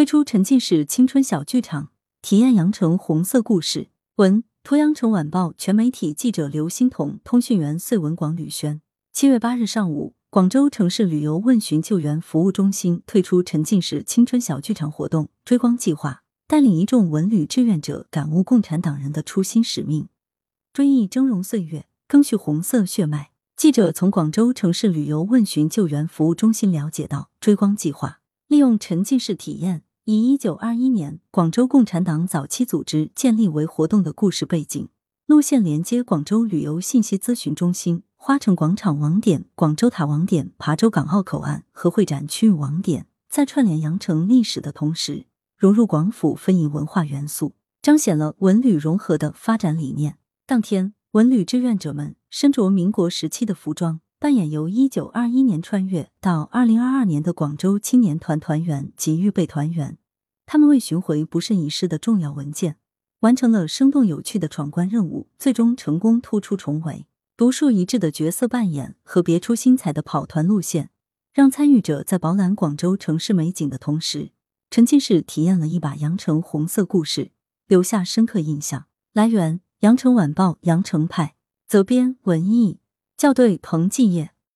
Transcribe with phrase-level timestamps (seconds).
[0.00, 1.90] 推出沉浸式青春小剧场，
[2.22, 3.90] 体验羊城红色故事。
[4.16, 8.80] 文：图羊城晚报全媒体记者刘欣彤，通讯员穗文广吕轩。
[9.12, 20.08] 七月八日上午，广州城市旅游问询救援服务中心推出沉浸式青春小剧场活动“追光计划”，带领一众文旅志愿者感悟共产党人的初心使命，
[20.72, 23.32] 追忆峥嵘岁月，赓续红色血脉。
[23.54, 34.88] 记者从广州城市旅游问询救援服务中心了解到，追光计划利用沉浸式体验，以一九二一年广州共产党早期组织建立为活动的故事背景
[35.26, 50.16] 路线，连接广州旅游信息咨询中心、花城广场网点、广州塔网点、琶洲港澳口岸和会展区域网点，在串联羊城历史的同时，融入广府非遗文化元素，彰显了文旅融合的发展理念。
[50.46, 52.16] 当天，文旅志愿者们。
[52.32, 59.96] 身着民国时期的服装，扮演由一九二一年穿越到二零二二年的广州青年团团员及预备团员。
[60.44, 62.76] 他们为寻回不慎遗失的重要文件，
[63.20, 67.06] 完成了生动有趣的闯关任务，最终成功突出重围。
[67.34, 70.90] 独树一帜的角色扮演和别出心裁的跑团路线，
[71.32, 74.32] 让参与者在饱览广州城市美景的同时，
[74.70, 77.30] 沉浸式体验了一把羊城红色故事，
[77.66, 78.84] 留下深刻印象。
[79.14, 81.36] 来源：羊城晚报羊城派。
[81.66, 82.79] 责编：文艺，
[83.20, 84.30] 校对：彭继业。